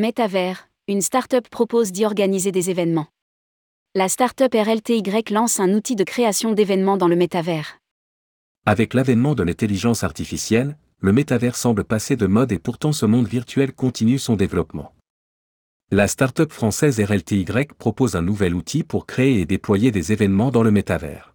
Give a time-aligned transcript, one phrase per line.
[0.00, 3.08] Métavers, une start-up propose d'y organiser des événements.
[3.96, 5.02] La start-up RLTY
[5.32, 7.80] lance un outil de création d'événements dans le métavers.
[8.64, 13.26] Avec l'avènement de l'intelligence artificielle, le métavers semble passer de mode et pourtant ce monde
[13.26, 14.94] virtuel continue son développement.
[15.90, 17.44] La start-up française RLTY
[17.76, 21.34] propose un nouvel outil pour créer et déployer des événements dans le métavers.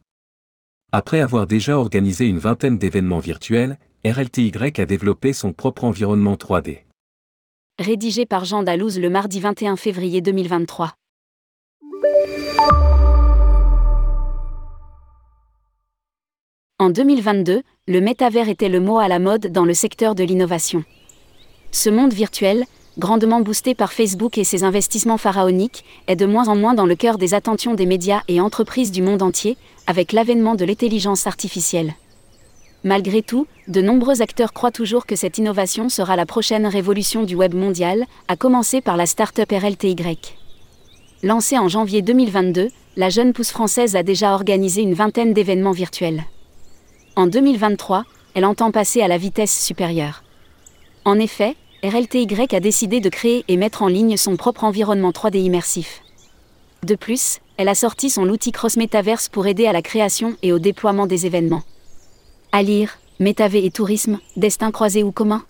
[0.93, 6.83] Après avoir déjà organisé une vingtaine d'événements virtuels, RLTY a développé son propre environnement 3D.
[7.79, 10.93] Rédigé par Jean Dalouse le mardi 21 février 2023.
[16.77, 20.83] En 2022, le métavers était le mot à la mode dans le secteur de l'innovation.
[21.71, 22.65] Ce monde virtuel,
[22.99, 26.95] grandement boosté par Facebook et ses investissements pharaoniques, est de moins en moins dans le
[26.95, 31.95] cœur des attentions des médias et entreprises du monde entier, avec l'avènement de l'intelligence artificielle.
[32.85, 37.35] Malgré tout, de nombreux acteurs croient toujours que cette innovation sera la prochaine révolution du
[37.35, 39.95] web mondial, à commencer par la start-up RLTY.
[41.23, 42.67] Lancée en janvier 2022,
[42.97, 46.25] la jeune pousse française a déjà organisé une vingtaine d'événements virtuels.
[47.15, 48.03] En 2023,
[48.35, 50.23] elle entend passer à la vitesse supérieure.
[51.05, 55.37] En effet, RLTY a décidé de créer et mettre en ligne son propre environnement 3D
[55.37, 56.01] immersif.
[56.83, 60.51] De plus, elle a sorti son outil Cross Metaverse pour aider à la création et
[60.51, 61.63] au déploiement des événements.
[62.55, 65.41] À lire, Métavé et tourisme, destin croisé ou commun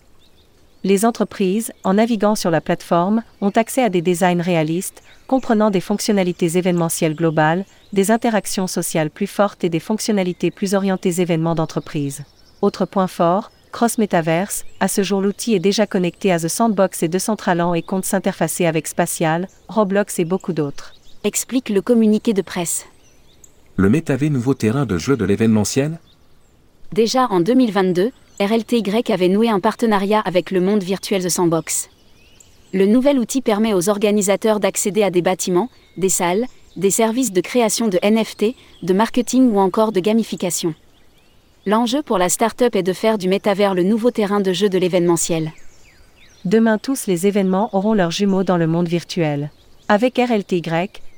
[0.84, 5.82] Les entreprises, en naviguant sur la plateforme, ont accès à des designs réalistes, comprenant des
[5.82, 12.24] fonctionnalités événementielles globales, des interactions sociales plus fortes et des fonctionnalités plus orientées événements d'entreprise.
[12.62, 17.02] Autre point fort, Cross Metaverse, à ce jour l'outil est déjà connecté à The Sandbox
[17.02, 20.94] et Decentraland et compte s'interfacer avec Spatial, Roblox et beaucoup d'autres.
[21.22, 22.86] Explique le communiqué de presse.
[23.76, 25.98] Le métavé nouveau terrain de jeu de l'événementiel
[26.94, 31.90] Déjà en 2022, RLTY avait noué un partenariat avec le monde virtuel The Sandbox.
[32.72, 36.46] Le nouvel outil permet aux organisateurs d'accéder à des bâtiments, des salles,
[36.76, 38.54] des services de création de NFT,
[38.84, 40.72] de marketing ou encore de gamification.
[41.66, 44.78] L'enjeu pour la start-up est de faire du métavers le nouveau terrain de jeu de
[44.78, 45.50] l'événementiel.
[46.44, 49.50] Demain tous les événements auront leurs jumeaux dans le monde virtuel.
[49.88, 50.62] Avec RLTY,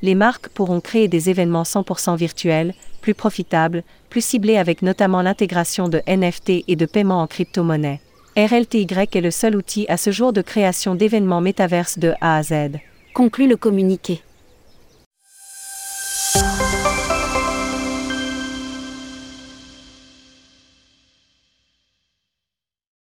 [0.00, 2.72] les marques pourront créer des événements 100% virtuels,
[3.06, 8.00] plus profitables, plus ciblés avec notamment l'intégration de NFT et de paiement en crypto-monnaie.
[8.36, 12.42] RLTY est le seul outil à ce jour de création d'événements métaverses de A à
[12.42, 12.80] Z.
[13.14, 14.22] Conclut le communiqué.